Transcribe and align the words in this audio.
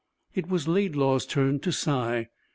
It 0.33 0.49
was 0.49 0.67
Laidlaw's 0.67 1.27
turn 1.27 1.59
to 1.59 1.71
sigh. 1.71 2.29